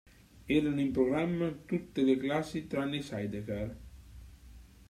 [0.47, 3.75] Erano in programma tutte le classi tranne i sidecar.